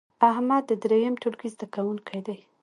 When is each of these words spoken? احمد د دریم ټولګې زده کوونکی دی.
احمد 0.31 0.63
د 0.67 0.71
دریم 0.83 1.13
ټولګې 1.21 1.49
زده 1.53 1.67
کوونکی 1.75 2.19
دی. 2.27 2.37